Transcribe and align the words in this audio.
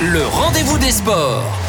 Le 0.00 0.26
rendez-vous 0.26 0.78
des 0.78 0.90
sports. 0.90 1.67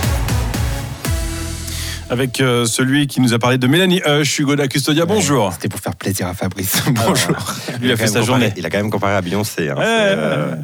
Avec 2.12 2.42
euh, 2.42 2.66
celui 2.66 3.06
qui 3.06 3.22
nous 3.22 3.34
a 3.36 3.40
parlé 3.40 3.60
de 3.60 3.68
Mélanie 3.68 4.02
Hush, 4.04 4.40
Hugo 4.40 4.56
da 4.56 4.68
Custodia, 4.68 5.06
bonjour. 5.06 5.54
C'était 5.54 5.70
pour 5.70 5.80
faire 5.80 5.96
plaisir 5.96 6.26
à 6.28 6.34
Fabrice. 6.34 6.82
Bonjour. 7.06 7.36
Lui 7.82 7.92
a 7.92 7.98
fait 7.98 8.08
sa 8.08 8.24
journée. 8.24 8.52
Il 8.58 8.66
a 8.66 8.70
quand 8.72 8.80
même 8.80 8.90
comparé 8.90 9.14
à 9.14 9.22
Beyoncé. 9.22 9.70
hein. 9.70 9.76
Ouais, 9.78 9.84
euh, 9.86 10.52
ouais. 10.54 10.58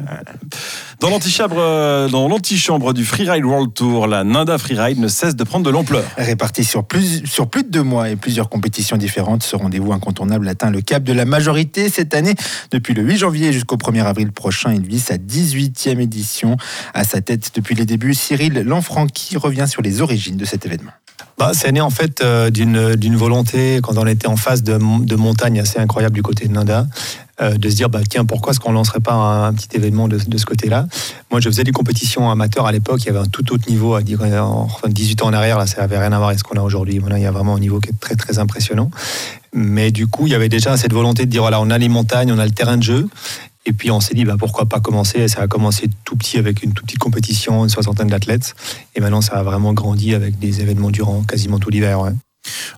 Dans 0.98 1.08
l'antichambre, 1.08 1.56
euh, 1.58 2.08
dans 2.08 2.26
l'antichambre 2.28 2.92
du 2.92 3.04
Freeride 3.04 3.44
World 3.44 3.72
Tour, 3.74 4.08
la 4.08 4.24
Ninda 4.24 4.58
Freeride 4.58 4.98
ne 4.98 5.06
cesse 5.06 5.36
de 5.36 5.44
prendre 5.44 5.64
de 5.64 5.70
l'ampleur. 5.70 6.02
Réparti 6.16 6.64
sur 6.64 6.84
plus, 6.84 7.24
sur 7.26 7.46
plus 7.48 7.62
de 7.62 7.70
deux 7.70 7.82
mois 7.84 8.08
et 8.10 8.16
plusieurs 8.16 8.48
compétitions 8.48 8.96
différentes, 8.96 9.44
ce 9.44 9.54
rendez-vous 9.54 9.92
incontournable 9.92 10.48
atteint 10.48 10.70
le 10.70 10.80
cap 10.80 11.04
de 11.04 11.12
la 11.12 11.26
majorité 11.26 11.90
cette 11.90 12.12
année. 12.14 12.34
Depuis 12.72 12.92
le 12.94 13.02
8 13.04 13.18
janvier 13.18 13.52
jusqu'au 13.52 13.76
1er 13.76 14.04
avril 14.04 14.32
prochain, 14.32 14.72
il 14.74 14.84
vit 14.84 14.98
sa 15.00 15.16
18e 15.16 16.00
édition. 16.00 16.56
À 16.92 17.04
sa 17.04 17.20
tête 17.20 17.52
depuis 17.54 17.76
les 17.76 17.84
débuts, 17.86 18.14
Cyril 18.14 18.54
Lanfranchi 18.62 19.36
revient 19.36 19.66
sur 19.68 19.80
les 19.82 20.00
origines 20.02 20.36
de 20.36 20.44
cet 20.44 20.66
événement. 20.66 20.90
Bah, 21.38 21.50
c'est 21.52 21.70
né 21.70 21.82
en 21.82 21.90
fait 21.90 22.22
euh, 22.22 22.50
d'une 22.50 23.16
volonté 23.16 23.80
quand 23.82 23.98
on 23.98 24.06
était 24.06 24.26
en 24.26 24.36
phase 24.36 24.62
de, 24.62 24.78
de 25.04 25.16
montagne 25.16 25.60
assez 25.60 25.78
incroyable 25.78 26.14
du 26.14 26.22
côté 26.22 26.48
de 26.48 26.52
Nanda, 26.52 26.86
euh, 27.42 27.58
de 27.58 27.68
se 27.68 27.76
dire 27.76 27.90
bah 27.90 28.00
tiens 28.08 28.24
pourquoi 28.24 28.52
est-ce 28.52 28.60
qu'on 28.60 28.72
lancerait 28.72 29.00
pas 29.00 29.12
un, 29.12 29.52
petit 29.52 29.68
événement 29.74 30.08
de, 30.08 30.18
de 30.18 30.38
ce 30.38 30.46
côté-là? 30.46 30.86
Moi 31.30 31.40
je 31.40 31.50
faisais 31.50 31.64
des 31.64 31.72
compétitions 31.72 32.30
amateurs 32.30 32.66
à 32.66 32.72
l'époque, 32.72 33.02
il 33.02 33.06
y 33.06 33.10
avait 33.10 33.18
un 33.18 33.26
tout 33.26 33.52
autre 33.52 33.68
niveau 33.68 33.94
à 33.94 34.02
dire 34.02 34.22
en 34.22 34.62
enfin, 34.62 34.88
18 34.88 35.22
ans 35.24 35.26
en 35.26 35.34
arrière 35.34 35.58
là 35.58 35.66
ça 35.66 35.82
avait 35.82 35.98
rien 35.98 36.12
à 36.12 36.16
voir 36.16 36.28
avec 36.28 36.38
ce 36.38 36.44
qu'on 36.44 36.58
a 36.58 36.62
aujourd'hui. 36.62 37.00
Il 37.04 37.18
y 37.18 37.26
a 37.26 37.30
vraiment 37.30 37.56
un 37.56 37.60
niveau 37.60 37.80
qui 37.80 37.90
est 37.90 38.00
très 38.00 38.16
très 38.16 38.38
impressionnant. 38.38 38.90
Mais 39.52 39.90
du 39.90 40.06
coup 40.06 40.26
il 40.26 40.32
y 40.32 40.34
avait 40.34 40.48
déjà 40.48 40.78
cette 40.78 40.94
volonté 40.94 41.26
de 41.26 41.30
dire 41.30 41.42
voilà 41.42 41.60
on 41.60 41.68
a 41.68 41.76
les 41.76 41.90
montagnes, 41.90 42.32
on 42.32 42.38
a 42.38 42.46
le 42.46 42.52
terrain 42.52 42.78
de 42.78 42.82
jeu. 42.82 43.08
Et 43.66 43.72
puis 43.72 43.90
on 43.90 44.00
s'est 44.00 44.14
dit 44.14 44.24
bah, 44.24 44.36
pourquoi 44.38 44.66
pas 44.66 44.80
commencer? 44.80 45.28
Ça 45.28 45.42
a 45.42 45.48
commencé 45.48 45.88
tout 46.04 46.16
petit 46.16 46.38
avec 46.38 46.62
une 46.62 46.72
toute 46.72 46.86
petite 46.86 47.00
compétition, 47.00 47.64
une 47.64 47.68
soixantaine 47.68 48.08
d'athlètes. 48.08 48.54
Et 48.94 49.00
maintenant 49.00 49.20
ça 49.20 49.34
a 49.34 49.42
vraiment 49.42 49.72
grandi 49.72 50.14
avec 50.14 50.38
des 50.38 50.60
événements 50.60 50.90
durant 50.90 51.22
quasiment 51.24 51.58
tout 51.58 51.70
l'hiver. 51.70 52.12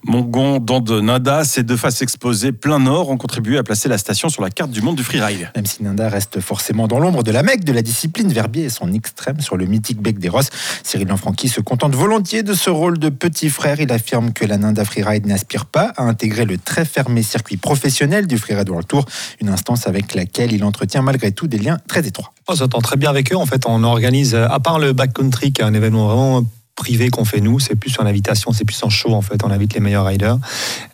Mongon, 0.08 0.58
dans 0.58 0.80
de 0.80 1.02
Nada, 1.02 1.44
ces 1.44 1.62
deux 1.62 1.76
faces 1.76 2.00
exposées 2.00 2.52
plein 2.52 2.78
nord 2.78 3.10
ont 3.10 3.18
contribué 3.18 3.58
à 3.58 3.62
placer 3.62 3.90
la 3.90 3.98
station 3.98 4.30
sur 4.30 4.40
la 4.40 4.48
carte 4.48 4.70
du 4.70 4.80
monde 4.80 4.96
du 4.96 5.04
freeride. 5.04 5.50
Même 5.54 5.66
si 5.66 5.82
Nanda 5.82 6.08
reste 6.08 6.40
forcément 6.40 6.88
dans 6.88 6.98
l'ombre 6.98 7.22
de 7.22 7.30
la 7.30 7.42
mecque 7.42 7.62
de 7.62 7.72
la 7.72 7.82
discipline, 7.82 8.32
Verbier 8.32 8.64
est 8.64 8.70
son 8.70 8.90
extrême 8.94 9.40
sur 9.40 9.58
le 9.58 9.66
mythique 9.66 10.00
bec 10.00 10.18
des 10.18 10.30
Rosses. 10.30 10.48
Cyril 10.82 11.08
Lanfranchi 11.08 11.50
se 11.50 11.60
contente 11.60 11.94
volontiers 11.94 12.42
de 12.42 12.54
ce 12.54 12.70
rôle 12.70 12.98
de 12.98 13.10
petit 13.10 13.50
frère. 13.50 13.80
Il 13.80 13.92
affirme 13.92 14.32
que 14.32 14.46
la 14.46 14.56
Nanda 14.56 14.86
Freeride 14.86 15.26
n'aspire 15.26 15.66
pas 15.66 15.92
à 15.98 16.04
intégrer 16.04 16.46
le 16.46 16.56
très 16.56 16.86
fermé 16.86 17.22
circuit 17.22 17.58
professionnel 17.58 18.26
du 18.26 18.38
Freeride 18.38 18.70
World 18.70 18.88
Tour, 18.88 19.04
une 19.42 19.50
instance 19.50 19.86
avec 19.86 20.14
laquelle 20.14 20.54
il 20.54 20.64
entretient 20.64 21.02
malgré 21.02 21.32
tout 21.32 21.48
des 21.48 21.58
liens 21.58 21.76
très 21.86 22.06
étroits. 22.06 22.32
On 22.48 22.56
s'entend 22.56 22.80
très 22.80 22.96
bien 22.96 23.10
avec 23.10 23.30
eux. 23.30 23.36
En 23.36 23.44
fait, 23.44 23.66
on 23.66 23.84
organise, 23.84 24.34
à 24.34 24.58
part 24.58 24.78
le 24.78 24.94
backcountry, 24.94 25.52
qui 25.52 25.60
est 25.60 25.64
un 25.66 25.74
événement 25.74 26.06
vraiment 26.06 26.46
privé 26.78 27.10
qu'on 27.10 27.24
fait 27.24 27.40
nous, 27.40 27.58
c'est 27.58 27.74
plus 27.74 27.98
en 27.98 28.06
invitation, 28.06 28.52
c'est 28.52 28.64
plus 28.64 28.82
en 28.84 28.88
show 28.88 29.12
en 29.12 29.20
fait, 29.20 29.42
on 29.44 29.50
invite 29.50 29.74
les 29.74 29.80
meilleurs 29.80 30.06
riders. 30.06 30.38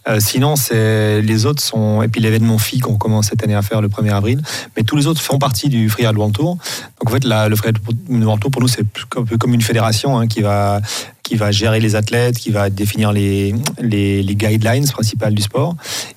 Euh, 0.09 0.19
sinon, 0.19 0.57
c'est 0.57 1.21
les 1.21 1.47
autres 1.47 1.63
sont 1.63 2.03
et 2.03 2.09
puis 2.09 2.21
l'événement 2.21 2.59
FI 2.59 2.81
qu'on 2.81 2.97
commence 2.97 3.27
cette 3.29 3.43
année 3.45 3.55
à 3.55 3.63
faire 3.63 3.81
le 3.81 3.89
1er 3.89 4.13
avril, 4.13 4.43
mais 4.77 4.83
tous 4.83 4.97
les 4.97 5.07
autres 5.07 5.21
font 5.21 5.39
partie 5.39 5.69
du 5.69 5.89
Freeride 5.89 6.17
World 6.17 6.35
Tour. 6.35 6.57
Donc 7.01 7.09
en 7.09 7.11
fait, 7.11 7.25
le 7.25 7.55
Freeride 7.55 7.79
World 8.09 8.41
Tour 8.43 8.51
pour 8.51 8.63
nous 8.63 8.69
c'est 8.69 8.85
un 9.17 9.25
peu 9.25 9.37
comme 9.37 9.55
une 9.55 9.63
fédération 9.63 10.19
hein, 10.19 10.27
qui 10.27 10.41
va 10.41 10.81
qui 11.23 11.37
va 11.37 11.51
gérer 11.51 11.81
les 11.81 11.97
athlètes, 11.97 12.37
qui 12.37 12.51
va 12.51 12.69
définir 12.69 13.11
les, 13.11 13.55
les 13.81 14.35
guidelines 14.35 14.87
principales 14.87 15.35
du 15.35 15.41
sport, 15.41 15.75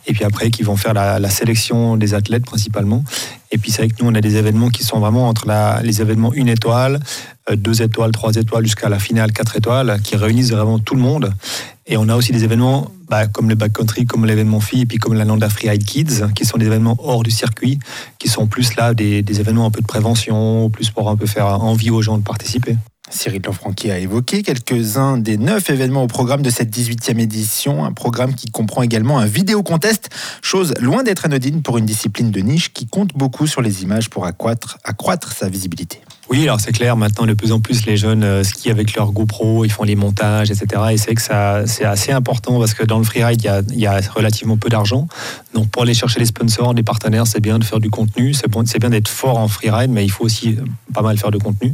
et 0.07 0.13
puis 0.13 0.23
après 0.23 0.49
qui 0.49 0.63
vont 0.63 0.77
faire 0.77 0.93
la, 0.93 1.29
sélection 1.29 1.97
des 1.97 2.13
athlètes 2.13 2.45
principalement. 2.45 3.03
Et 3.51 3.57
puis 3.57 3.71
c'est 3.71 3.83
vrai 3.83 3.89
que 3.89 4.01
nous, 4.01 4.09
on 4.09 4.15
a 4.15 4.21
des 4.21 4.37
événements 4.37 4.69
qui 4.69 4.83
sont 4.83 4.99
vraiment 4.99 5.27
entre 5.27 5.47
les 5.83 6.01
événements 6.01 6.33
une 6.33 6.47
étoile, 6.47 6.99
euh, 7.49 7.55
deux 7.55 7.81
étoiles, 7.81 8.11
trois 8.11 8.33
étoiles, 8.35 8.63
jusqu'à 8.63 8.89
la 8.89 8.99
finale 8.99 9.31
quatre 9.31 9.55
étoiles, 9.57 9.99
qui 10.03 10.15
réunissent 10.15 10.51
vraiment 10.51 10.79
tout 10.79 10.95
le 10.95 11.01
monde. 11.01 11.31
Et 11.85 11.97
on 11.97 12.09
a 12.09 12.15
aussi 12.15 12.31
des 12.31 12.43
événements 12.43 12.89
bah, 13.09 13.27
comme 13.27 13.49
le 13.49 13.55
backcountry, 13.55 14.05
comme 14.05 14.25
l'événement 14.25 14.59
FI, 14.59 14.81
et 14.81 14.85
puis 14.85 14.97
comme 14.97 15.13
la 15.13 15.25
Landa 15.25 15.49
Freeride 15.49 15.85
Kids, 15.85 16.25
qui 16.35 16.45
sont 16.45 16.57
des 16.57 16.65
événements 16.65 16.97
hors 16.99 17.23
du 17.23 17.31
circuit, 17.31 17.79
qui 18.17 18.27
sont 18.27 18.47
plus 18.47 18.75
là 18.75 18.93
des, 18.93 19.21
des 19.21 19.39
événements 19.39 19.65
un 19.65 19.71
peu 19.71 19.81
de 19.81 19.87
prévention, 19.87 20.69
plus 20.69 20.89
pour 20.89 21.09
un 21.09 21.15
peu 21.15 21.25
faire 21.25 21.45
envie 21.45 21.89
aux 21.89 22.01
gens 22.01 22.17
de 22.17 22.23
participer. 22.23 22.75
Cyril 23.09 23.41
Lanfranchi 23.45 23.89
a 23.89 23.99
évoqué 23.99 24.43
quelques-uns 24.43 25.17
des 25.17 25.37
neuf 25.37 25.69
événements 25.69 26.03
au 26.03 26.07
programme 26.07 26.41
de 26.41 26.49
cette 26.49 26.75
18e 26.75 27.19
édition, 27.19 27.85
un 27.85 27.93
programme 27.93 28.35
qui 28.35 28.51
comprend 28.51 28.81
également 28.81 29.17
un 29.19 29.25
vidéo 29.25 29.63
contest, 29.63 30.09
chose 30.41 30.73
loin 30.81 31.03
d'être 31.03 31.25
anodine 31.25 31.61
pour 31.61 31.77
une 31.77 31.85
discipline 31.85 32.31
de 32.31 32.41
niche 32.41 32.73
qui 32.73 32.85
compte 32.85 33.13
beaucoup 33.15 33.47
sur 33.47 33.61
les 33.61 33.83
images 33.83 34.09
pour 34.09 34.25
accroître, 34.25 34.77
sa 35.31 35.47
visibilité. 35.49 36.01
Oui, 36.29 36.43
alors 36.43 36.59
c'est 36.59 36.73
clair, 36.73 36.97
maintenant 36.97 37.25
de 37.25 37.33
plus 37.33 37.53
en 37.53 37.61
plus 37.61 37.85
les 37.85 37.95
jeunes 37.95 38.23
euh, 38.23 38.43
skient 38.43 38.71
avec 38.71 38.93
leur 38.95 39.13
GoPro, 39.13 39.63
ils 39.63 39.71
font 39.71 39.83
les 39.83 39.95
montages, 39.95 40.51
etc. 40.51 40.81
Et 40.91 40.97
c'est 40.97 41.15
que 41.15 41.21
c'est 41.21 41.85
assez 41.85 42.11
important 42.11 42.59
parce 42.59 42.73
que 42.73 42.83
dans 42.83 42.97
le 42.97 43.05
freeride, 43.05 43.41
il 43.71 43.79
y 43.79 43.87
a 43.87 44.01
relativement 44.13 44.57
peu 44.57 44.67
d'argent. 44.67 45.07
Donc 45.57 45.69
pour 45.71 45.81
aller 45.81 45.95
chercher 45.95 46.19
les 46.19 46.27
sponsors, 46.27 46.75
les 46.75 46.83
partenaires, 46.83 47.25
c'est 47.25 47.39
bien 47.39 47.57
de 47.57 47.63
faire 47.63 47.79
du 47.79 47.89
contenu, 47.89 48.35
c'est 48.35 48.47
bien 48.79 48.91
d'être 48.91 49.07
fort 49.07 49.39
en 49.39 49.47
freeride, 49.47 49.89
mais 49.89 50.05
il 50.05 50.11
faut 50.11 50.23
aussi 50.23 50.49
euh, 50.49 50.63
pas 50.93 51.01
mal 51.01 51.17
faire 51.17 51.31
de 51.31 51.39
contenu. 51.39 51.73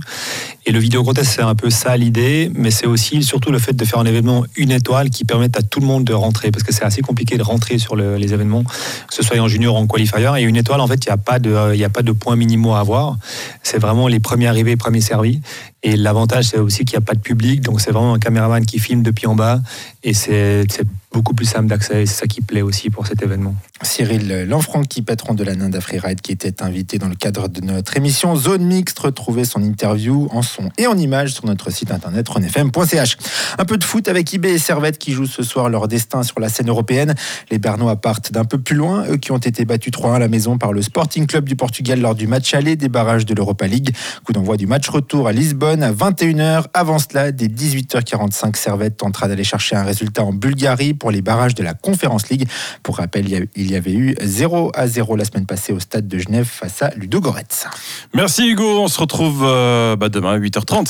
Et 0.65 0.71
le 0.71 0.79
vidéo 0.79 1.03
contest, 1.03 1.29
c'est 1.35 1.41
un 1.41 1.53
peu 1.53 1.69
ça 1.69 1.97
l'idée, 1.97 2.49
mais 2.55 2.71
c'est 2.71 2.85
aussi 2.87 3.23
surtout 3.23 3.51
le 3.51 3.59
fait 3.59 3.73
de 3.73 3.83
faire 3.83 3.99
un 3.99 4.05
événement 4.05 4.45
une 4.55 4.71
étoile 4.71 5.09
qui 5.09 5.25
permette 5.25 5.57
à 5.57 5.61
tout 5.63 5.81
le 5.81 5.85
monde 5.85 6.05
de 6.05 6.13
rentrer, 6.13 6.49
parce 6.49 6.63
que 6.63 6.71
c'est 6.71 6.85
assez 6.85 7.01
compliqué 7.01 7.35
de 7.35 7.43
rentrer 7.43 7.77
sur 7.77 7.97
le- 7.97 8.15
les 8.15 8.33
événements, 8.33 8.63
que 8.63 9.13
ce 9.13 9.21
soit 9.21 9.37
en 9.37 9.49
junior 9.49 9.75
ou 9.75 9.79
en 9.79 9.85
qualifier. 9.85 10.31
Et 10.37 10.43
une 10.43 10.55
étoile, 10.55 10.79
en 10.79 10.87
fait, 10.87 11.03
il 11.05 11.09
n'y 11.09 11.13
a 11.13 11.17
pas 11.17 11.39
de, 11.39 11.49
euh, 11.51 11.87
a 11.93 12.01
de 12.01 12.11
points 12.13 12.37
minimaux 12.37 12.75
à 12.75 12.79
avoir. 12.79 13.17
C'est 13.63 13.79
vraiment 13.79 14.07
les 14.07 14.21
premiers 14.21 14.47
arrivés, 14.47 14.77
premiers 14.77 15.01
servis. 15.01 15.41
Et 15.85 15.97
l'avantage, 15.97 16.45
c'est 16.45 16.59
aussi 16.59 16.85
qu'il 16.85 16.97
n'y 16.97 17.03
a 17.03 17.05
pas 17.05 17.15
de 17.15 17.19
public, 17.19 17.59
donc 17.59 17.81
c'est 17.81 17.91
vraiment 17.91 18.13
un 18.13 18.19
caméraman 18.19 18.65
qui 18.65 18.79
filme 18.79 19.03
depuis 19.03 19.27
en 19.27 19.35
bas, 19.35 19.59
et 20.05 20.13
c'est 20.13 20.63
beaucoup 21.13 21.33
plus 21.33 21.45
simple 21.45 21.67
d'accès. 21.67 22.05
C'est 22.05 22.21
ça 22.21 22.27
qui 22.27 22.41
plaît 22.41 22.63
aussi 22.63 22.89
pour 22.89 23.07
cet 23.07 23.21
événement. 23.21 23.55
Cyril 23.83 24.45
Lanfranchi, 24.47 25.01
patron 25.01 25.33
de 25.33 25.43
la 25.43 25.55
Ninda 25.55 25.79
Freeride, 25.79 26.21
qui 26.21 26.31
était 26.31 26.63
invité 26.63 26.97
dans 26.97 27.07
le 27.07 27.15
cadre 27.15 27.47
de 27.47 27.61
notre 27.61 27.95
émission 27.95 28.35
Zone 28.35 28.63
Mixte. 28.63 28.97
Retrouvez 28.99 29.45
son 29.45 29.61
interview 29.61 30.27
en 30.31 30.41
son 30.41 30.69
et 30.77 30.87
en 30.87 30.97
images 30.97 31.33
sur 31.33 31.45
notre 31.45 31.69
site 31.69 31.91
internet 31.91 32.27
renfm.ch. 32.27 33.17
Un 33.57 33.65
peu 33.65 33.77
de 33.77 33.83
foot 33.83 34.07
avec 34.07 34.33
IB 34.33 34.45
et 34.45 34.57
Servette 34.57 34.97
qui 34.97 35.11
jouent 35.11 35.27
ce 35.27 35.43
soir 35.43 35.69
leur 35.69 35.87
destin 35.87 36.23
sur 36.23 36.39
la 36.39 36.49
scène 36.49 36.69
européenne. 36.69 37.13
Les 37.51 37.59
Bernois 37.59 37.95
partent 37.97 38.31
d'un 38.31 38.45
peu 38.45 38.57
plus 38.57 38.75
loin, 38.75 39.05
eux 39.09 39.17
qui 39.17 39.31
ont 39.31 39.37
été 39.37 39.65
battus 39.65 39.93
3-1 39.93 40.15
à 40.15 40.19
la 40.19 40.27
maison 40.27 40.57
par 40.57 40.73
le 40.73 40.81
Sporting 40.81 41.27
Club 41.27 41.45
du 41.45 41.55
Portugal 41.55 42.01
lors 42.01 42.15
du 42.15 42.25
match 42.25 42.53
aller 42.53 42.75
des 42.75 42.89
barrages 42.89 43.25
de 43.25 43.35
l'Europa 43.35 43.67
League. 43.67 43.95
Coup 44.25 44.33
d'envoi 44.33 44.57
du 44.57 44.65
match 44.65 44.89
retour 44.89 45.27
à 45.27 45.31
Lisbonne 45.31 45.83
à 45.83 45.91
21h. 45.91 46.65
Avant 46.73 46.97
cela, 46.99 47.31
dès 47.31 47.47
18h45, 47.47 48.55
Servette 48.55 48.97
tentera 48.97 49.27
d'aller 49.27 49.43
chercher 49.43 49.75
un 49.75 49.83
résultat 49.83 50.23
en 50.23 50.33
Bulgarie 50.33 50.93
pour 51.03 51.11
les 51.11 51.21
barrages 51.21 51.53
de 51.53 51.63
la 51.63 51.73
Conference 51.73 52.29
League. 52.29 52.47
Pour 52.81 52.95
rappel, 52.95 53.25
il 53.25 53.31
y 53.31 53.35
a- 53.35 53.41
il 53.57 53.69
y 53.69 53.75
avait 53.75 53.91
eu 53.91 54.15
0 54.21 54.71
à 54.73 54.87
0 54.87 55.17
la 55.17 55.25
semaine 55.25 55.45
passée 55.45 55.73
au 55.73 55.81
stade 55.81 56.07
de 56.07 56.17
Genève 56.17 56.45
face 56.49 56.81
à 56.81 56.91
Ludo 56.95 57.19
Goretz. 57.19 57.65
Merci 58.13 58.47
Hugo, 58.47 58.79
on 58.79 58.87
se 58.87 58.97
retrouve 59.01 59.41
euh, 59.43 59.97
bah, 59.97 60.07
demain 60.07 60.31
à 60.31 60.37
8h30. 60.37 60.81